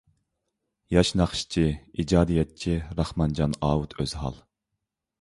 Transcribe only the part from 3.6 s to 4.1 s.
ئاۋۇت